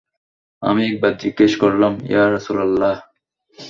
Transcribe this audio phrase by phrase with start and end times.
[0.63, 2.95] আমি একবার জিজ্ঞেস করলাম, ইয়া রাসূলাল্লাহ!